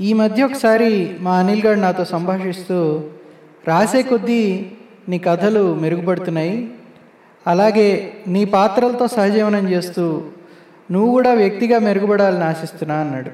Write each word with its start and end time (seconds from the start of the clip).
ఈ 0.00 0.12
మధ్య 0.12 0.44
ఒకసారి 0.44 1.16
మా 1.20 1.38
అనిల్ 1.38 1.62
గారు 1.62 1.78
నాతో 1.78 2.04
సంభాషిస్తూ 2.04 3.04
రాసే 3.68 4.02
కొద్దీ 4.02 4.66
నీ 5.08 5.18
కథలు 5.18 5.74
మెరుగుపడుతున్నాయి. 5.74 6.70
అలాగే 7.46 8.12
నీ 8.26 8.44
పాత్రలతో 8.44 9.06
సహజీవనం 9.06 9.68
చేస్తూ 9.68 10.22
నువ్వు 10.90 11.10
కూడా 11.10 11.34
వ్యక్తిగా 11.34 11.78
మెరుగుపడాలని 11.78 12.44
ఆశిస్తున్నా 12.44 12.94
అన్నాడు. 12.94 13.30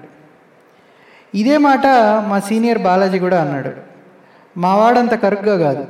ఇదే 1.35 1.59
మాట 1.59 1.87
మా 2.29 2.41
సీనియర్ 2.41 2.79
బాలాజీ 2.79 3.19
కూడా 3.19 3.41
అన్నాడు. 3.41 3.71
మావాడంత 4.57 5.15
కరుగ్గా 5.15 5.59
కాదు. 5.59 5.87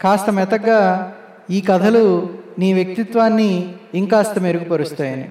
కాస్త 0.00 0.30
మెతగ్గా 0.30 1.12
ఈ 1.50 1.60
కథలు 1.60 2.28
నీ 2.58 2.72
వ్యక్తిత్వాన్ని 2.72 3.74
ఇంకాస్త 3.94 4.38
మెరుగుపరుస్తాయని. 4.38 5.30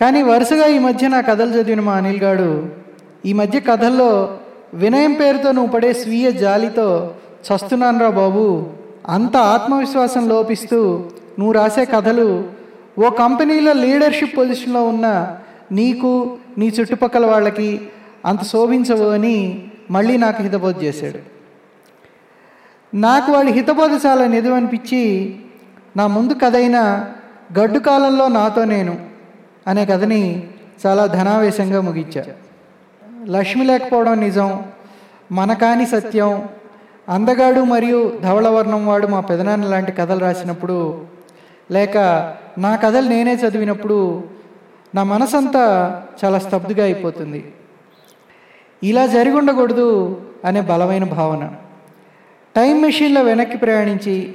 కానీ 0.00 0.22
వరుసగా 0.22 0.66
ఈ 0.66 0.78
మధ్య 0.78 1.08
నా 1.08 1.20
కథలు 1.20 1.50
చదివిన 1.50 1.80
మా 1.80 1.94
అనిల్ 1.94 2.20
గాడు 2.20 2.66
ఈ 3.26 3.32
మధ్య 3.32 3.60
కథల్లో 3.60 4.38
వినయం 4.74 5.12
పేరుతో 5.12 5.52
నువ్వు 5.52 5.72
పడే 5.72 5.92
స్వీయ 5.92 6.30
జాలితో 6.30 7.14
చస్తున్నానురా 7.46 8.08
బాబు. 8.08 8.66
అంత 9.08 9.36
ఆత్మవిశ్వాసం 9.36 10.28
లోపిస్తూ 10.28 11.08
నువ్వు 11.38 11.52
రాసే 11.52 11.84
కథలు 11.84 12.44
ఓ 12.98 13.10
కంపెనీలో 13.10 13.72
లీడర్షిప్ 13.72 14.36
పొజిషన్లో 14.36 14.88
ఉన్న 14.88 15.36
నీకు 15.72 16.36
నీ 16.58 16.72
చుట్టుపక్కల 16.80 17.26
వాళ్ళకి 17.26 17.80
అంత 18.26 18.42
శోభించవు 18.42 19.08
అని 19.08 19.64
మళ్ళీ 19.90 20.16
నాకు 20.16 20.42
హితబోధ 20.42 20.82
చేశాడు. 20.82 21.18
నాకు 22.96 23.32
వాడి 23.32 23.52
హితబోధ 23.52 23.90
చాలా 24.06 24.26
నిజమనిపించి 24.26 25.34
నా 25.96 26.06
ముందు 26.06 26.32
కథ 26.32 26.56
అయిన 26.56 27.06
గడ్డు 27.60 27.78
కాలంలో 27.78 28.28
నాతో 28.28 28.64
నేను 28.64 29.09
అనే 29.66 29.84
కథని 29.86 30.48
చాలా 30.86 31.06
ధనావేశంగా 31.06 31.80
ముగించా. 31.80 32.24
లక్ష్మి 33.26 33.64
లేకపోవడం 33.64 34.20
నిజం 34.20 34.62
మన 35.32 35.52
కాని 35.52 35.86
సత్యం 35.86 36.48
అందగాడు 37.08 37.60
మరియు 37.60 38.18
ధవళవర్ణం 38.22 38.86
వాడు 38.86 39.06
మా 39.06 39.20
పెదనాన్న 39.20 39.64
లాంటి 39.64 39.92
కథలు 39.92 40.20
రాసినప్పుడు 40.20 41.04
లేక 41.70 41.98
నా 42.58 42.76
కథలు 42.76 43.08
నేనే 43.08 43.34
చదివినప్పుడు 43.34 44.24
నా 44.94 45.02
మనసంతా 45.02 45.64
చాలా 46.24 46.38
స్తబ్దుగా 46.38 46.84
అయిపోతుంది. 46.84 47.52
ఇలా 48.82 49.06
జరిగి 49.06 49.34
ఉండకూడదు 49.34 50.20
అనే 50.44 50.60
బలమైన 50.60 51.04
భావన. 51.04 51.50
టైం 52.56 52.82
మెషిన్లో 52.82 53.22
వెనక్కి 53.22 53.58
ప్రయాణించి 53.58 54.34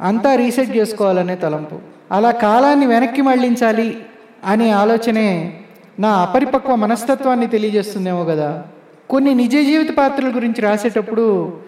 అంతా 0.00 0.34
రీసెట్ 0.34 0.76
చేసుకోవాలనే 0.76 1.34
తలంపు. 1.34 1.78
అలా 2.12 2.30
కాలాన్ని 2.30 2.86
వెనక్కి 2.86 3.22
మళ్ళించాలి 3.22 4.06
అనే 4.44 4.70
ఆలోచనే 4.70 5.60
నా 5.98 6.08
అపరిపక్వ 6.08 6.74
మనస్తత్వాన్ని 6.74 7.46
తెలియజేస్తుందేమో 7.46 8.24
కదా. 8.24 8.64
కొన్ని 9.10 9.34
నిజ 9.34 9.52
జీవిత 9.52 9.96
పాత్రల 9.96 10.36
గురించి 10.36 10.60
రాసేటప్పుడు 10.60 11.58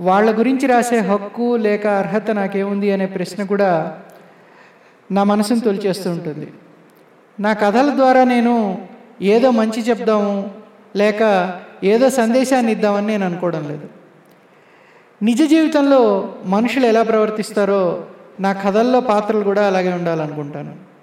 వాళ్ళ 0.00 0.38
గురించి 0.38 0.66
రాసే 0.66 0.98
హక్కు 0.98 1.56
లేక 1.56 1.86
అర్హత 1.86 2.30
నాకేముంది 2.30 2.92
అనే 2.92 3.06
ప్రశ్న 3.06 3.44
కూడా 3.44 3.98
నా 5.12 5.24
మనసును 5.24 5.60
తొలిచేస్తూ 5.60 6.10
ఉంటుంది. 6.10 6.48
నా 7.40 7.52
కథల 7.52 7.92
ద్వారా 7.94 8.24
నేను 8.24 8.78
ఏదో 9.22 9.50
మంచి 9.50 9.82
చెప్దాము 9.82 10.50
లేక 10.96 11.52
ఏదో 11.84 12.10
సందేశాన్ని 12.10 12.72
ఇద్దామని 12.72 13.06
నేను 13.06 13.26
అనుకోవడం 13.26 13.68
లేదు. 13.68 13.88
నిజ 15.22 15.42
జీవితంలో 15.42 16.32
మనుషులు 16.44 16.86
ఎలా 16.86 17.02
ప్రవర్తిస్తారో 17.02 18.04
నా 18.40 18.52
కథల్లో 18.52 19.00
పాత్రలు 19.00 19.44
కూడా 19.44 19.66
అలాగే 19.66 19.92
ఉండాలనుకుంటాను. 19.92 20.95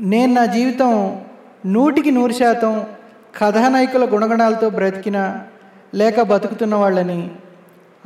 నేను 0.00 0.34
నా 0.34 0.44
జీవితం 0.44 1.22
నూటికి 1.66 2.10
నూరు 2.10 2.32
శాతం 2.32 2.84
కథానాయకుల 3.38 4.04
గుణగణాలతో 4.04 4.70
బ్రతికిన 4.70 5.42
లేక 5.94 6.20
బతుకుతున్న 6.20 6.74
వాళ్ళని 6.74 7.30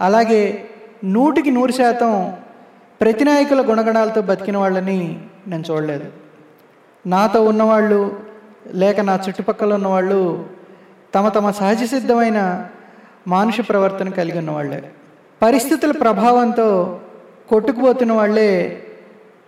అలాగే 0.01 0.65
నూటికి 1.05 1.51
నూరు 1.51 1.73
శాతం 1.73 2.37
ప్రతినాయకుల 3.01 3.71
గుణగణాలతో 3.71 4.21
బతికిన 4.21 4.57
వాళ్ళని 4.57 5.21
నేను 5.47 5.65
చూడలేదు. 5.71 6.05
నాతో 7.07 7.45
ఉన్నవాళ్ళు 7.45 8.21
లేక 8.73 9.01
నా 9.01 9.21
చుట్టుపక్కల 9.29 9.75
ఉన్నవాళ్ళు 9.75 10.47
తమ 11.15 11.29
తమ 11.29 11.51
సహజ 11.51 11.85
సిద్ధమైన 11.85 12.69
మానుష 13.29 13.61
ప్రవర్తన 13.69 14.09
కలిగి 14.09 14.39
ఉన్నవాళ్ళే. 14.39 14.91
పరిస్థితుల 15.43 15.93
ప్రభావంతో 15.93 17.01
కొట్టుకుపోతున్న 17.49 18.13
వాళ్ళే 18.13 18.83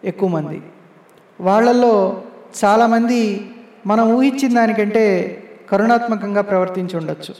ఎక్కువ 0.04 0.28
మంది. 0.28 0.62
వాళ్ళల్లో 1.40 2.22
చాలామంది 2.64 3.50
మనం 3.86 4.12
ఊహించిన 4.12 4.54
దానికంటే 4.54 5.04
కరుణాత్మకంగా 5.70 6.42
ప్రవర్తించి 6.42 6.96
ఉండొచ్చు. 6.96 7.34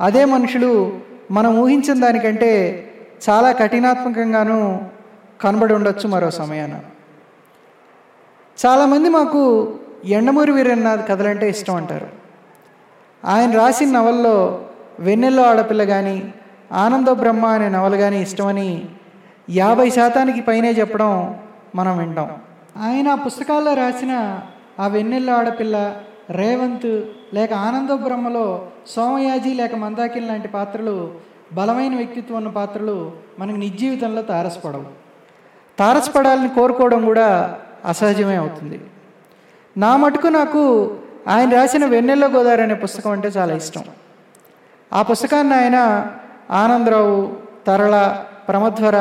అదే 0.00 0.24
మనుషులు 0.24 1.00
మనం 1.30 1.58
ఊహించిన 1.58 2.00
దానికంటే 2.00 2.52
చాలా 3.30 3.52
కఠినాత్మకంగానూ 3.52 4.78
కనబడి 5.40 5.74
ఉండొచ్చు 5.74 6.08
మరో 6.08 6.30
సమయాన. 6.30 6.80
చాలామంది 8.66 9.08
మాకు 9.08 9.74
ఎండమూరి 10.04 10.52
వీరన్నాథ్ 10.52 11.08
కథలంటే 11.08 11.48
ఇష్టం 11.48 11.74
అంటారు. 11.74 12.08
ఆయన 13.24 13.50
రాసిన 13.50 13.92
నవల్లో 13.92 14.64
వెన్నెల్లో 15.00 15.42
ఆడపిల్ల 15.42 15.84
కానీ 15.84 16.34
ఆనంద 16.72 17.08
బ్రహ్మ 17.08 17.46
అనే 17.46 17.68
నవలు 17.68 17.96
కానీ 17.96 18.22
ఇష్టమని 18.22 18.84
యాభై 19.50 19.90
శాతానికి 19.90 20.40
పైనే 20.40 20.70
చెప్పడం 20.70 21.38
మనం 21.74 21.98
వింటాం. 21.98 22.30
ఆయన 22.76 23.08
ఆ 23.08 23.14
పుస్తకాల్లో 23.14 23.74
రాసిన 23.74 24.40
ఆ 24.80 24.86
వెన్నెల్లో 24.86 25.34
ఆడపిల్ల 25.34 25.96
రేవంత్ 26.30 27.02
లేక 27.34 27.52
ఆనంద 27.52 27.90
బ్రహ్మలో 27.90 28.68
సోమయాజి 28.86 29.54
లేక 29.54 29.74
మందాకిల్ 29.74 30.28
లాంటి 30.28 30.48
పాత్రలు 30.48 31.14
బలమైన 31.52 31.96
వ్యక్తిత్వం 31.96 32.36
ఉన్న 32.36 32.48
పాత్రలు 32.48 33.12
మనకు 33.38 33.56
నిజీవితంలో 33.56 34.22
తారసపడవు. 34.22 34.84
తారసపడాలని 35.78 36.48
కోరుకోవడం 36.48 37.04
కూడా 37.04 37.58
అసహజమే 37.84 38.36
అవుతుంది. 38.36 38.80
నా 39.76 39.96
మటుకు 39.96 40.26
నాకు 40.26 40.96
ఆయన 41.28 41.54
రాసిన 41.54 41.84
వెన్నెల్ల 41.84 42.26
గోదావరి 42.26 42.62
అనే 42.62 42.74
పుస్తకం 42.74 43.10
అంటే 43.10 43.28
చాలా 43.28 43.54
ఇష్టం. 43.54 43.84
ఆ 44.92 45.02
పుస్తకాన్ని 45.02 45.54
ఆయన 45.54 46.06
ఆనందరావు 46.50 47.36
తరళ 47.66 48.22
ప్రమధ్వర 48.48 48.96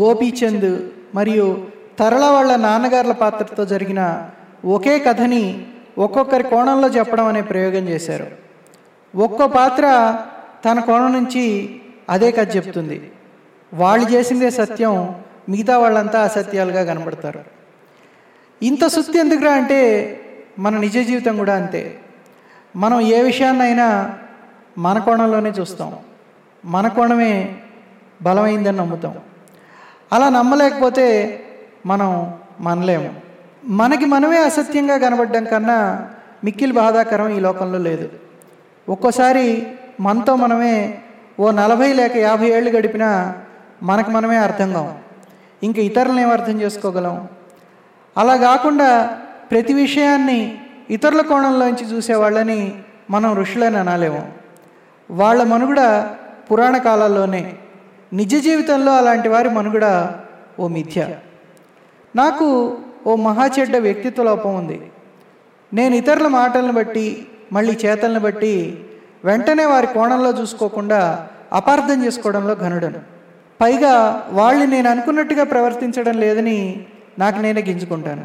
గోపీచంద్ 0.00 0.78
మరియు 1.14 1.66
తరల 1.98 2.24
వాళ్ళ 2.24 2.56
నాన్నగారుల 2.56 3.12
పాత్రతో 3.12 3.64
జరిగిన 3.64 4.30
ఒకే 4.64 4.98
కథని 4.98 5.66
ఒక్కొక్కరి 5.98 6.42
కోణంలో 6.42 6.88
చెప్పడం 6.88 7.26
అనే 7.26 7.40
ప్రయోగం 7.40 7.88
చేశారు. 7.88 8.26
ఒక్కో 9.16 9.46
పాత్ర 9.46 10.16
తన 10.64 10.80
కోణం 10.80 11.12
నుంచి 11.12 11.80
అదే 12.10 12.30
కథ 12.30 12.56
చెప్తుంది. 12.56 13.12
వాళ్ళు 13.74 14.10
చేసిందే 14.10 14.50
సత్యం 14.50 15.14
మిగతా 15.48 15.78
వాళ్ళంతా 15.78 16.22
అసత్యాలుగా 16.22 16.84
కనబడతారు. 16.84 17.40
ఇంత 18.62 18.86
సుత్తి 18.86 19.18
ఎందుకురా 19.18 19.52
అంటే 19.52 20.20
మన 20.58 20.76
నిజ 20.76 20.98
జీవితం 20.98 21.36
కూడా 21.36 21.54
అంతే. 21.54 21.98
మనం 22.76 23.00
ఏ 23.00 23.22
విషయాన్నైనా 23.22 24.14
మన 24.78 24.98
కోణంలోనే 24.98 25.50
చూస్తాం. 25.50 25.96
మన 26.64 26.88
కోణమే 26.88 27.56
బలమైందని 28.22 28.76
నమ్ముతాం. 28.76 29.14
అలా 30.12 30.28
నమ్మలేకపోతే 30.28 31.40
మనం 31.86 32.34
మనలేము. 32.60 33.14
మనకి 33.64 34.04
మనమే 34.04 34.38
అసత్యంగా 34.38 34.98
కనబడ్డం 34.98 35.44
కన్నా 35.44 36.08
మిక్కిలి 36.44 36.72
బాధాకరం 36.72 37.28
ఈ 37.28 37.40
లోకంలో 37.40 37.78
లేదు. 37.78 38.08
ఒక్కోసారి 38.88 39.66
మనతో 40.00 40.36
మనమే 40.36 40.98
ఓ 41.40 41.50
నలభై 41.50 41.92
లేక 41.92 42.16
యాభై 42.16 42.48
ఏళ్ళు 42.48 42.70
గడిపినా 42.70 43.34
మనకు 43.82 44.10
మనమే 44.10 44.36
అర్థం 44.36 44.72
కావం 44.72 44.98
ఇంక 45.62 45.78
ఇతరులను 45.78 46.20
ఏం 46.20 46.30
అర్థం 46.30 46.60
చేసుకోగలం? 46.60 47.28
అలా 48.16 48.36
కాకుండా 48.36 49.18
ప్రతి 49.50 49.74
విషయాన్ని 49.74 50.58
ఇతరుల 50.90 51.20
కోణంలోంచి 51.20 51.84
చూసే 51.84 52.14
వాళ్ళని 52.14 52.74
మనం 53.10 53.34
ఋషులని 53.34 53.76
అనలేము. 53.76 54.32
వాళ్ళ 55.10 55.42
మనుగడ 55.42 56.08
పురాణ 56.52 56.76
కాలాల్లోనే 56.76 57.52
నిజ 58.12 58.44
జీవితంలో 58.44 58.96
అలాంటి 58.96 59.28
వారి 59.28 59.48
మనుగడ 59.48 60.10
ఓ 60.60 60.68
మిథ్య. 60.68 61.08
నాకు 62.16 62.46
ఓ 63.06 63.16
మహా 63.16 63.46
చెడ్డ 63.46 63.76
వ్యక్తిత్వ 63.76 64.22
లోపం 64.22 64.56
ఉంది. 64.56 64.78
నేను 65.72 65.94
ఇతరుల 65.94 66.28
మాటలను 66.28 66.72
బట్టి 66.72 67.26
మళ్ళీ 67.52 67.78
చేతలను 67.84 68.20
బట్టి 68.20 68.54
వెంటనే 69.24 69.64
వారి 69.64 69.86
కోణంలో 69.86 70.30
చూసుకోకుండా 70.40 71.00
అపార్థం 71.52 72.04
చేసుకోవడంలో 72.04 72.54
ఘనుడను. 72.54 73.00
పైగా 73.60 74.24
వాళ్ళు 74.30 74.64
నేను 74.64 74.90
అనుకున్నట్టుగా 74.90 75.44
ప్రవర్తించడం 75.44 76.16
లేదని 76.18 76.86
నాకు 77.18 77.38
నేనే 77.38 77.60
గింజుకుంటాను. 77.60 78.24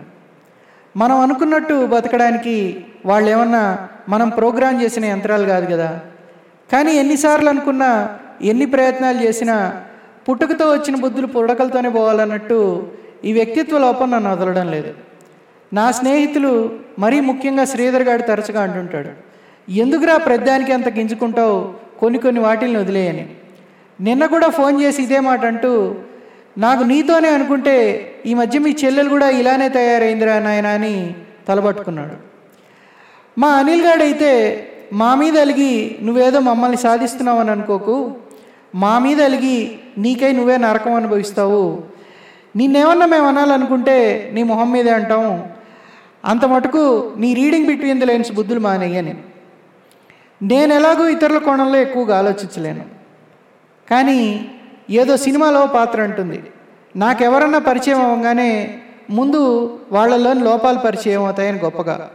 మనం 0.97 1.19
అనుకున్నట్టు 1.19 1.85
బతకడానికి 1.85 2.85
వాళ్ళు 3.05 3.29
ఏమన్నా 3.29 3.63
మనం 4.09 4.29
ప్రోగ్రాం 4.29 4.81
చేసిన 4.81 5.05
యంత్రాలు 5.05 5.45
కాదు 5.45 5.65
కదా. 5.73 5.99
కానీ 6.71 6.91
ఎన్నిసార్లు 6.91 7.49
అనుకున్నా 7.49 7.89
ఎన్ని 8.41 8.65
ప్రయత్నాలు 8.65 9.19
చేసినా 9.23 9.81
పుట్టుకతో 10.29 10.71
వచ్చిన 10.71 10.95
బుద్ధులు 10.95 11.27
పుడకలతోనే 11.27 11.89
పోవాలన్నట్టు 11.89 12.59
ఈ 13.25 13.33
వ్యక్తిత్వ 13.33 13.77
లోపం 13.77 14.11
నన్ను 14.11 14.31
వదలడం 14.31 14.71
లేదు. 14.71 14.93
నా 15.73 15.91
స్నేహితులు 15.91 16.69
మరీ 16.99 17.19
ముఖ్యంగా 17.19 17.65
శ్రీధర్ 17.65 18.03
గారు 18.03 18.21
తరచుగా 18.21 18.61
అంటుంటాడు 18.61 19.09
ఎందుకురా 19.71 20.17
ప్రద్దానికి 20.17 20.71
అంత 20.71 20.89
గింజుకుంటావు? 20.89 21.73
కొన్ని 21.99 22.19
కొన్ని 22.19 22.41
వాటిల్ని 22.41 22.79
వదిలేయని. 22.79 23.29
నిన్న 24.01 24.25
కూడా 24.25 24.49
ఫోన్ 24.49 24.81
చేసి 24.81 25.03
ఇదే 25.03 25.19
మాట 25.19 25.45
అంటూ 25.45 25.95
నాకు 26.57 26.83
నీతోనే 26.83 27.29
అనుకుంటే 27.29 27.75
ఈ 28.25 28.33
మధ్య 28.33 28.59
మీ 28.59 28.75
చెల్లెలు 28.85 29.09
కూడా 29.09 29.29
ఇలానే 29.29 29.69
తయారైందిరా 29.69 30.39
నాయన 30.39 30.67
అని 30.67 31.13
తలబట్టుకున్నాడు. 31.47 32.29
మా 33.39 33.47
అనిల్ 33.47 33.81
గాడైతే 33.81 34.65
మా 34.93 35.15
మీద 35.15 35.37
అలిగి 35.37 35.95
నువ్వేదో 36.01 36.39
మమ్మల్ని 36.39 36.77
సాధిస్తున్నావు 36.77 37.39
అని 37.39 37.51
అనుకోకు. 37.51 38.15
మా 38.75 38.99
మీద 38.99 39.21
అలిగి 39.21 39.79
నీకై 39.97 40.31
నువ్వే 40.31 40.57
నరకం 40.57 40.93
అనుభవిస్తావు. 40.93 41.83
నిన్నేమన్నా 42.55 43.05
మేము 43.05 43.27
అనాలనుకుంటే 43.27 44.29
నీ 44.33 44.43
మొహం 44.43 44.71
మీదే 44.71 44.89
అంటాం. 44.89 45.43
అంత 46.25 46.45
మటుకు 46.45 47.13
నీ 47.17 47.33
రీడింగ్ 47.33 47.65
బిట్వీన్ 47.65 47.99
ది 47.99 48.05
లైన్స్ 48.05 48.31
బుద్ధులు 48.31 48.59
మానేయని 48.59 49.13
నేను. 50.51 50.73
ఎలాగో 50.73 51.07
ఇతరుల 51.07 51.37
కోణంలో 51.37 51.79
ఎక్కువగా 51.79 52.17
ఆలోచించలేను. 52.17 52.85
కానీ 53.89 54.51
ఏదో 54.89 55.17
సినిమాలో 55.17 55.65
పాత్ర 55.65 56.01
అంటుంది. 56.01 56.43
నాకెవరన్నా 56.95 57.59
పరిచయం 57.59 58.01
అవ్వగానే 58.01 58.77
ముందు 59.09 59.79
వాళ్ళలోని 59.91 60.43
లోపాలు 60.43 60.77
పరిచయం 60.77 61.23
అవుతాయని 61.23 61.59
గొప్పగా. 61.59 62.09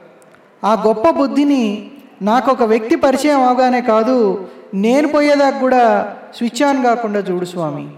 ఆ 0.65 0.85
గొప్ప 0.87 1.11
బుద్ధిని 1.11 1.91
నాకు 2.23 2.51
ఒక 2.51 2.63
వ్యక్తి 2.63 2.97
పరిచయం 2.97 3.43
అవగానే 3.43 3.81
కాదు 3.81 4.49
నేను 4.75 5.09
పోయేదాకా 5.09 5.59
కూడా 5.59 6.15
స్విచ్ 6.37 6.63
ఆన్ 6.63 6.85
కాకుండా 6.85 7.19
చూడు 7.19 7.45
స్వామి. 7.45 7.89